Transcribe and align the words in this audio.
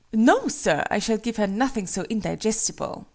"No, 0.13 0.47
sir! 0.47 0.83
I 0.89 0.97
shall 0.97 1.19
give 1.19 1.37
her 1.37 1.45
nothing 1.45 1.85
so 1.85 2.07
indigestible! 2.09 3.05